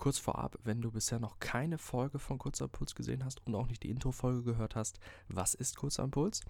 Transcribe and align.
Kurz 0.00 0.18
vorab, 0.18 0.58
wenn 0.64 0.80
du 0.80 0.90
bisher 0.90 1.20
noch 1.20 1.40
keine 1.40 1.76
Folge 1.76 2.18
von 2.18 2.38
Kurzer 2.38 2.64
Impuls 2.64 2.94
gesehen 2.94 3.22
hast 3.22 3.46
und 3.46 3.54
auch 3.54 3.66
nicht 3.66 3.82
die 3.82 3.90
Intro-Folge 3.90 4.42
gehört 4.42 4.74
hast, 4.74 4.98
was 5.28 5.52
ist 5.52 5.76
Kurzer 5.76 6.04
Impuls? 6.04 6.40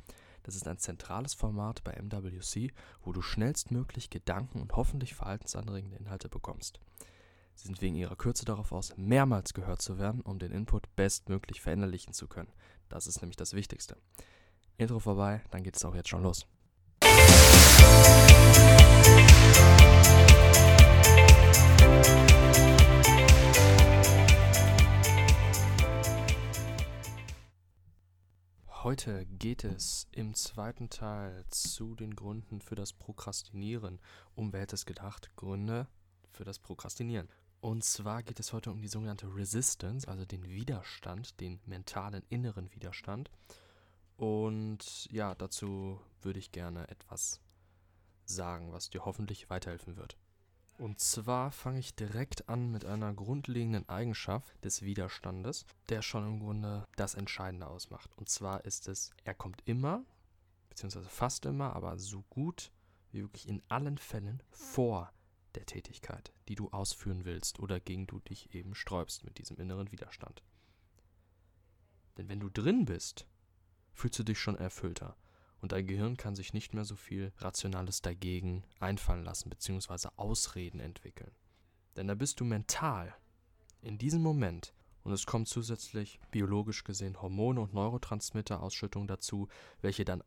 Das 0.44 0.54
ist 0.54 0.68
ein 0.68 0.78
zentrales 0.78 1.34
Format 1.34 1.82
bei 1.82 2.00
MWC, 2.00 2.70
wo 3.02 3.10
du 3.10 3.22
schnellstmöglich 3.22 4.08
Gedanken 4.08 4.60
und 4.60 4.76
hoffentlich 4.76 5.16
verhaltensanregende 5.16 5.96
Inhalte 5.96 6.28
bekommst. 6.28 6.78
Sie 7.56 7.66
sind 7.66 7.82
wegen 7.82 7.96
ihrer 7.96 8.14
Kürze 8.14 8.44
darauf 8.44 8.70
aus, 8.70 8.96
mehrmals 8.96 9.52
gehört 9.52 9.82
zu 9.82 9.98
werden, 9.98 10.20
um 10.20 10.38
den 10.38 10.52
Input 10.52 10.94
bestmöglich 10.94 11.60
verinnerlichen 11.60 12.12
zu 12.12 12.28
können. 12.28 12.52
Das 12.88 13.08
ist 13.08 13.20
nämlich 13.20 13.36
das 13.36 13.52
Wichtigste. 13.52 13.96
Intro 14.78 15.00
vorbei, 15.00 15.42
dann 15.50 15.64
geht 15.64 15.76
es 15.76 15.84
auch 15.84 15.96
jetzt 15.96 16.08
schon 16.08 16.22
los. 16.22 16.46
Heute 29.00 29.24
geht 29.24 29.64
es 29.64 30.08
im 30.12 30.34
zweiten 30.34 30.90
Teil 30.90 31.46
zu 31.48 31.94
den 31.94 32.14
Gründen 32.14 32.60
für 32.60 32.74
das 32.74 32.92
Prokrastinieren. 32.92 33.98
Um 34.34 34.52
wer 34.52 34.60
hätte 34.60 34.74
es 34.74 34.84
gedacht? 34.84 35.34
Gründe 35.36 35.88
für 36.28 36.44
das 36.44 36.58
Prokrastinieren. 36.58 37.26
Und 37.62 37.82
zwar 37.82 38.22
geht 38.22 38.38
es 38.40 38.52
heute 38.52 38.70
um 38.70 38.82
die 38.82 38.88
sogenannte 38.88 39.34
Resistance, 39.34 40.06
also 40.06 40.26
den 40.26 40.44
Widerstand, 40.44 41.40
den 41.40 41.60
mentalen 41.64 42.26
inneren 42.28 42.70
Widerstand. 42.74 43.30
Und 44.18 45.10
ja, 45.10 45.34
dazu 45.34 45.98
würde 46.20 46.38
ich 46.38 46.52
gerne 46.52 46.86
etwas 46.90 47.40
sagen, 48.26 48.70
was 48.70 48.90
dir 48.90 49.06
hoffentlich 49.06 49.48
weiterhelfen 49.48 49.96
wird. 49.96 50.18
Und 50.80 50.98
zwar 50.98 51.52
fange 51.52 51.78
ich 51.78 51.94
direkt 51.94 52.48
an 52.48 52.70
mit 52.70 52.86
einer 52.86 53.12
grundlegenden 53.12 53.86
Eigenschaft 53.90 54.64
des 54.64 54.80
Widerstandes, 54.80 55.66
der 55.90 56.00
schon 56.00 56.26
im 56.26 56.40
Grunde 56.40 56.88
das 56.96 57.14
Entscheidende 57.14 57.66
ausmacht. 57.66 58.10
Und 58.16 58.30
zwar 58.30 58.64
ist 58.64 58.88
es, 58.88 59.10
er 59.24 59.34
kommt 59.34 59.60
immer, 59.66 60.06
beziehungsweise 60.70 61.10
fast 61.10 61.44
immer, 61.44 61.76
aber 61.76 61.98
so 61.98 62.22
gut 62.30 62.72
wie 63.12 63.20
wirklich 63.20 63.46
in 63.46 63.62
allen 63.68 63.98
Fällen 63.98 64.42
vor 64.48 65.12
der 65.54 65.66
Tätigkeit, 65.66 66.32
die 66.48 66.54
du 66.54 66.70
ausführen 66.70 67.26
willst 67.26 67.60
oder 67.60 67.78
gegen 67.78 68.06
du 68.06 68.18
dich 68.20 68.54
eben 68.54 68.74
sträubst 68.74 69.22
mit 69.22 69.36
diesem 69.36 69.58
inneren 69.58 69.92
Widerstand. 69.92 70.42
Denn 72.16 72.30
wenn 72.30 72.40
du 72.40 72.48
drin 72.48 72.86
bist, 72.86 73.26
fühlst 73.92 74.18
du 74.18 74.22
dich 74.22 74.40
schon 74.40 74.56
erfüllter 74.56 75.14
und 75.60 75.72
dein 75.72 75.86
Gehirn 75.86 76.16
kann 76.16 76.34
sich 76.34 76.52
nicht 76.52 76.74
mehr 76.74 76.84
so 76.84 76.96
viel 76.96 77.32
Rationales 77.38 78.02
dagegen 78.02 78.64
einfallen 78.78 79.24
lassen 79.24 79.50
bzw. 79.50 80.08
Ausreden 80.16 80.80
entwickeln. 80.80 81.32
Denn 81.96 82.08
da 82.08 82.14
bist 82.14 82.40
du 82.40 82.44
mental 82.44 83.14
in 83.82 83.98
diesem 83.98 84.22
Moment 84.22 84.74
und 85.02 85.12
es 85.12 85.26
kommt 85.26 85.48
zusätzlich 85.48 86.20
biologisch 86.30 86.84
gesehen 86.84 87.20
Hormone 87.20 87.60
und 87.60 87.74
Neurotransmitterausschüttung 87.74 89.06
dazu, 89.06 89.48
welche 89.80 90.04
dann 90.04 90.22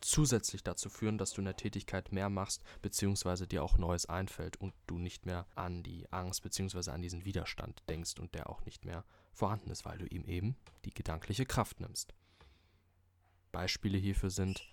zusätzlich 0.00 0.62
dazu 0.62 0.88
führen, 0.88 1.18
dass 1.18 1.32
du 1.32 1.40
in 1.40 1.46
der 1.46 1.56
Tätigkeit 1.56 2.12
mehr 2.12 2.28
machst, 2.28 2.62
beziehungsweise 2.82 3.46
dir 3.46 3.62
auch 3.64 3.78
Neues 3.78 4.06
einfällt 4.06 4.56
und 4.58 4.74
du 4.86 4.98
nicht 4.98 5.26
mehr 5.26 5.46
an 5.54 5.82
die 5.82 6.10
Angst 6.12 6.42
beziehungsweise 6.42 6.92
an 6.92 7.02
diesen 7.02 7.24
Widerstand 7.24 7.82
denkst 7.88 8.18
und 8.20 8.34
der 8.34 8.50
auch 8.50 8.64
nicht 8.64 8.84
mehr 8.84 9.04
vorhanden 9.32 9.70
ist, 9.70 9.84
weil 9.84 9.98
du 9.98 10.06
ihm 10.06 10.24
eben 10.24 10.56
die 10.84 10.92
gedankliche 10.92 11.46
Kraft 11.46 11.80
nimmst. 11.80 12.14
Beispiele 13.56 13.96
hierfür 13.96 14.28
sind, 14.28 14.68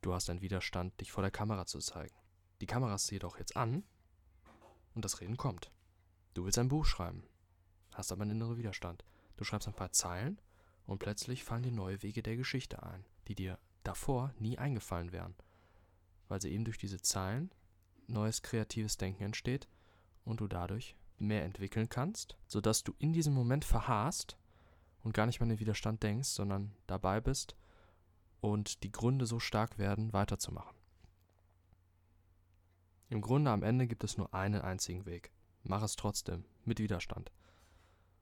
du 0.00 0.14
hast 0.14 0.30
einen 0.30 0.42
Widerstand, 0.42 1.00
dich 1.00 1.10
vor 1.10 1.22
der 1.22 1.32
Kamera 1.32 1.66
zu 1.66 1.80
zeigen. 1.80 2.14
Die 2.60 2.66
Kamera 2.66 2.94
ist 2.94 3.10
jedoch 3.10 3.36
jetzt 3.36 3.56
an 3.56 3.82
und 4.94 5.04
das 5.04 5.20
Reden 5.20 5.36
kommt. 5.36 5.72
Du 6.34 6.44
willst 6.44 6.56
ein 6.56 6.68
Buch 6.68 6.84
schreiben, 6.84 7.24
hast 7.90 8.12
aber 8.12 8.22
einen 8.22 8.36
inneren 8.36 8.58
Widerstand. 8.58 9.04
Du 9.36 9.42
schreibst 9.42 9.66
ein 9.66 9.74
paar 9.74 9.90
Zeilen 9.90 10.40
und 10.86 11.00
plötzlich 11.00 11.42
fallen 11.42 11.64
dir 11.64 11.72
neue 11.72 12.00
Wege 12.04 12.22
der 12.22 12.36
Geschichte 12.36 12.84
ein, 12.84 13.04
die 13.26 13.34
dir 13.34 13.58
davor 13.82 14.32
nie 14.38 14.56
eingefallen 14.56 15.10
wären, 15.10 15.34
weil 16.28 16.40
sie 16.40 16.52
eben 16.52 16.64
durch 16.64 16.78
diese 16.78 17.00
Zeilen 17.00 17.50
neues 18.06 18.40
kreatives 18.42 18.98
Denken 18.98 19.24
entsteht 19.24 19.66
und 20.24 20.38
du 20.38 20.46
dadurch 20.46 20.94
mehr 21.18 21.42
entwickeln 21.42 21.88
kannst, 21.88 22.36
sodass 22.46 22.84
du 22.84 22.94
in 23.00 23.12
diesem 23.12 23.34
Moment 23.34 23.64
verharrst 23.64 24.36
und 25.02 25.12
gar 25.12 25.26
nicht 25.26 25.40
mehr 25.40 25.46
an 25.46 25.56
den 25.56 25.60
Widerstand 25.60 26.04
denkst, 26.04 26.28
sondern 26.28 26.70
dabei 26.86 27.20
bist 27.20 27.56
und 28.42 28.82
die 28.82 28.92
Gründe 28.92 29.24
so 29.24 29.38
stark 29.38 29.78
werden, 29.78 30.12
weiterzumachen. 30.12 30.76
Im 33.08 33.20
Grunde 33.20 33.50
am 33.50 33.62
Ende 33.62 33.86
gibt 33.86 34.04
es 34.04 34.18
nur 34.18 34.34
einen 34.34 34.60
einzigen 34.60 35.06
Weg. 35.06 35.32
Mach 35.62 35.82
es 35.82 35.96
trotzdem, 35.96 36.44
mit 36.64 36.80
Widerstand. 36.80 37.30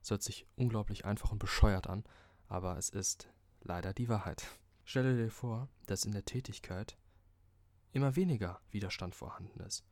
Es 0.03 0.11
hört 0.11 0.23
sich 0.23 0.47
unglaublich 0.57 1.05
einfach 1.05 1.33
und 1.33 1.39
bescheuert 1.39 1.89
an, 1.89 2.05
aber 2.49 2.77
es 2.77 2.91
ist 2.91 3.33
leider 3.63 3.95
die 3.95 4.09
Wahrheit. 4.09 4.45
Stelle 4.85 5.17
dir 5.17 5.31
vor, 5.31 5.69
dass 5.87 6.05
in 6.05 6.13
der 6.13 6.25
Tätigkeit 6.25 6.99
immer 7.93 8.15
weniger 8.15 8.61
Widerstand 8.71 9.15
vorhanden 9.15 9.61
ist 9.61 9.85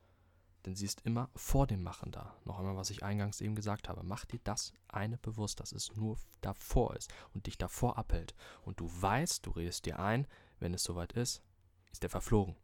denn 0.69 0.77
sie 0.77 0.85
ist 0.85 1.01
immer 1.07 1.31
vor 1.35 1.67
dem 1.67 1.83
Machen 1.83 2.13
da. 2.13 2.37
Noch 2.45 2.59
einmal, 2.59 2.77
was 2.77 2.91
ich 2.91 3.03
eingangs 3.03 3.41
eben 3.41 3.55
gesagt 3.55 3.89
habe. 3.89 4.03
Mach 4.03 4.27
dir 4.27 4.39
das 4.45 4.75
eine 4.87 5.17
bewusst, 5.17 5.61
dass 5.61 5.73
es 5.73 5.97
nur 5.97 6.19
davor 6.43 6.95
ist 6.95 7.11
und 7.33 7.47
dich 7.47 7.57
davor 7.57 7.97
abhält. 7.97 8.35
Und 8.67 8.79
du 8.79 8.91
weißt, 9.01 9.47
du 9.47 9.51
redest 9.53 9.87
dir 9.87 9.99
ein, 9.99 10.27
wenn 10.59 10.75
es 10.75 10.85
soweit 10.85 11.15
ist, 11.15 11.43
ist 11.91 12.05
er 12.05 12.11
verflogen. 12.11 12.55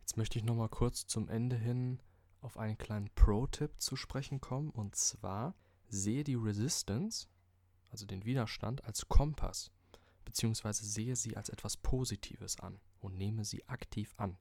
Jetzt 0.00 0.16
möchte 0.16 0.38
ich 0.38 0.44
nochmal 0.46 0.70
kurz 0.70 1.06
zum 1.06 1.28
Ende 1.28 1.56
hin 1.56 2.00
auf 2.40 2.56
einen 2.56 2.78
kleinen 2.78 3.10
Pro-Tipp 3.14 3.74
zu 3.76 3.94
sprechen 3.94 4.40
kommen. 4.40 4.70
Und 4.70 4.96
zwar 4.96 5.54
sehe 5.88 6.24
die 6.24 6.34
Resistance, 6.34 7.28
also 7.90 8.06
den 8.06 8.24
Widerstand, 8.24 8.84
als 8.84 9.06
Kompass, 9.06 9.70
beziehungsweise 10.24 10.86
sehe 10.86 11.14
sie 11.14 11.36
als 11.36 11.50
etwas 11.50 11.76
Positives 11.76 12.58
an 12.58 12.80
und 13.00 13.18
nehme 13.18 13.44
sie 13.44 13.68
aktiv 13.68 14.14
an. 14.16 14.38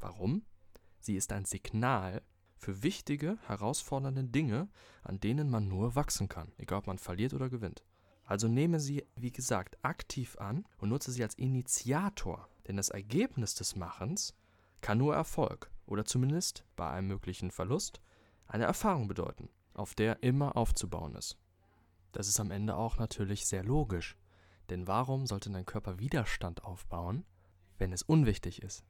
Warum? 0.00 0.46
Sie 1.04 1.16
ist 1.16 1.32
ein 1.34 1.44
Signal 1.44 2.22
für 2.56 2.82
wichtige, 2.82 3.36
herausfordernde 3.46 4.24
Dinge, 4.24 4.70
an 5.02 5.20
denen 5.20 5.50
man 5.50 5.68
nur 5.68 5.96
wachsen 5.96 6.30
kann, 6.30 6.50
egal 6.56 6.78
ob 6.78 6.86
man 6.86 6.96
verliert 6.96 7.34
oder 7.34 7.50
gewinnt. 7.50 7.84
Also 8.24 8.48
nehme 8.48 8.80
sie, 8.80 9.06
wie 9.14 9.30
gesagt, 9.30 9.76
aktiv 9.82 10.38
an 10.38 10.66
und 10.78 10.88
nutze 10.88 11.12
sie 11.12 11.22
als 11.22 11.34
Initiator, 11.34 12.48
denn 12.66 12.78
das 12.78 12.88
Ergebnis 12.88 13.54
des 13.54 13.76
Machens 13.76 14.34
kann 14.80 14.96
nur 14.96 15.14
Erfolg 15.14 15.70
oder 15.84 16.06
zumindest 16.06 16.64
bei 16.74 16.88
einem 16.88 17.08
möglichen 17.08 17.50
Verlust 17.50 18.00
eine 18.46 18.64
Erfahrung 18.64 19.06
bedeuten, 19.06 19.50
auf 19.74 19.94
der 19.94 20.22
immer 20.22 20.56
aufzubauen 20.56 21.16
ist. 21.16 21.36
Das 22.12 22.28
ist 22.28 22.40
am 22.40 22.50
Ende 22.50 22.76
auch 22.76 22.96
natürlich 22.96 23.44
sehr 23.44 23.62
logisch, 23.62 24.16
denn 24.70 24.86
warum 24.86 25.26
sollte 25.26 25.50
dein 25.50 25.66
Körper 25.66 25.98
Widerstand 25.98 26.64
aufbauen, 26.64 27.26
wenn 27.76 27.92
es 27.92 28.00
unwichtig 28.00 28.62
ist, 28.62 28.86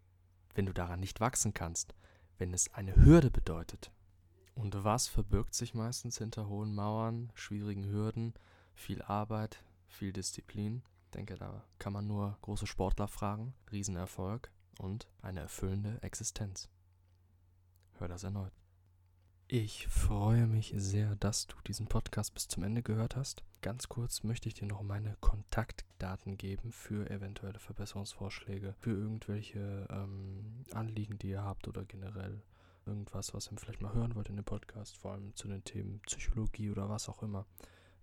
wenn 0.55 0.67
du 0.67 0.73
daran 0.73 1.01
nicht 1.01 1.21
wachsen 1.21 1.55
kannst, 1.55 1.95
wenn 2.39 2.55
es 2.55 2.73
eine 2.73 2.97
Hürde 2.97 3.31
bedeutet. 3.31 3.93
Und 4.55 4.85
was 4.85 5.09
verbirgt 5.09 5.55
sich 5.55 5.75
meistens 5.75 6.19
hinter 6.19 6.49
hohen 6.49 6.75
Mauern, 6.75 7.33
schwierigen 7.35 7.85
Hürden, 7.87 8.35
viel 8.75 9.03
Arbeit, 9.03 9.63
viel 9.89 10.13
Disziplin? 10.13 10.83
Ich 11.05 11.11
denke, 11.11 11.37
da 11.37 11.65
kann 11.79 11.93
man 11.93 12.07
nur 12.07 12.39
große 12.43 12.67
Sportler 12.67 13.09
fragen, 13.09 13.55
Riesenerfolg 13.71 14.51
und 14.79 15.09
eine 15.23 15.41
erfüllende 15.41 16.03
Existenz. 16.03 16.69
Hör 17.99 18.09
das 18.09 18.25
erneut. 18.25 18.53
Ich 19.47 19.87
freue 19.89 20.47
mich 20.47 20.73
sehr, 20.75 21.17
dass 21.17 21.47
du 21.47 21.57
diesen 21.67 21.87
Podcast 21.87 22.33
bis 22.33 22.49
zum 22.49 22.63
Ende 22.63 22.83
gehört 22.83 23.15
hast. 23.15 23.43
Ganz 23.61 23.91
kurz 23.91 24.23
möchte 24.23 24.49
ich 24.49 24.55
dir 24.55 24.67
noch 24.67 24.81
meine 24.81 25.17
Kontaktdaten 25.21 26.39
geben 26.39 26.73
für 26.73 27.11
eventuelle 27.11 27.59
Verbesserungsvorschläge, 27.59 28.73
für 28.79 28.93
irgendwelche 28.93 29.87
ähm, 29.91 30.65
Anliegen, 30.73 31.19
die 31.19 31.29
ihr 31.29 31.45
habt 31.45 31.69
oder 31.69 31.85
generell 31.85 32.43
irgendwas, 32.87 33.35
was 33.35 33.53
ihr 33.53 33.59
vielleicht 33.59 33.83
mal 33.83 33.93
hören 33.93 34.15
wollt 34.15 34.31
in 34.31 34.37
dem 34.37 34.47
Podcast, 34.47 34.97
vor 34.97 35.13
allem 35.13 35.35
zu 35.35 35.47
den 35.47 35.63
Themen 35.63 36.01
Psychologie 36.01 36.71
oder 36.71 36.89
was 36.89 37.11
auch 37.11 37.23
immer. 37.23 37.45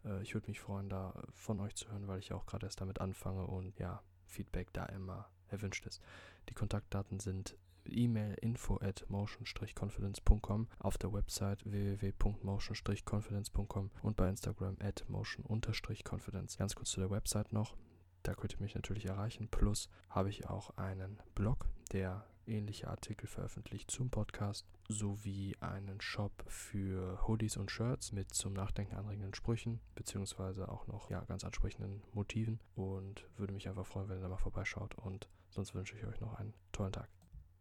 Äh, 0.05 0.21
ich 0.21 0.35
würde 0.35 0.47
mich 0.47 0.59
freuen, 0.59 0.89
da 0.89 1.23
von 1.33 1.59
euch 1.59 1.73
zu 1.73 1.89
hören, 1.89 2.07
weil 2.07 2.19
ich 2.19 2.33
auch 2.33 2.45
gerade 2.45 2.67
erst 2.67 2.81
damit 2.81 3.01
anfange 3.01 3.47
und 3.47 3.79
ja, 3.79 4.03
Feedback 4.27 4.71
da 4.73 4.85
immer 4.85 5.27
erwünscht 5.49 5.87
ist. 5.87 6.01
Die 6.49 6.53
Kontaktdaten 6.53 7.19
sind 7.19 7.57
E-Mail 7.89 8.35
info 8.41 8.77
at 8.81 9.05
motion-confidence.com, 9.09 10.67
auf 10.79 10.97
der 10.97 11.13
Website 11.13 11.63
www.motion-confidence.com 11.65 13.91
und 14.01 14.17
bei 14.17 14.27
Instagram 14.29 14.75
at 14.79 15.05
motion-confidence. 15.07 16.57
Ganz 16.57 16.75
kurz 16.75 16.91
zu 16.91 16.99
der 16.99 17.09
Website 17.09 17.53
noch. 17.53 17.77
Da 18.23 18.35
könnt 18.35 18.53
ihr 18.53 18.61
mich 18.61 18.75
natürlich 18.75 19.05
erreichen. 19.05 19.47
Plus 19.49 19.89
habe 20.09 20.29
ich 20.29 20.47
auch 20.47 20.77
einen 20.77 21.19
Blog, 21.33 21.65
der 21.91 22.25
ähnliche 22.45 22.87
Artikel 22.87 23.27
veröffentlicht 23.27 23.89
zum 23.89 24.09
Podcast, 24.09 24.65
sowie 24.87 25.55
einen 25.59 26.01
Shop 26.01 26.31
für 26.47 27.27
Hoodies 27.27 27.57
und 27.57 27.71
Shirts 27.71 28.11
mit 28.11 28.33
zum 28.33 28.53
Nachdenken 28.53 28.95
anregenden 28.95 29.33
Sprüchen, 29.33 29.79
beziehungsweise 29.95 30.69
auch 30.69 30.87
noch 30.87 31.09
ja, 31.09 31.23
ganz 31.25 31.43
ansprechenden 31.43 32.03
Motiven. 32.13 32.59
Und 32.75 33.25
würde 33.37 33.53
mich 33.53 33.67
einfach 33.67 33.85
freuen, 33.85 34.09
wenn 34.09 34.17
ihr 34.17 34.23
da 34.23 34.29
mal 34.29 34.37
vorbeischaut. 34.37 34.95
Und 34.95 35.29
sonst 35.49 35.73
wünsche 35.73 35.97
ich 35.97 36.05
euch 36.05 36.19
noch 36.19 36.35
einen 36.35 36.53
tollen 36.71 36.93
Tag. 36.93 37.09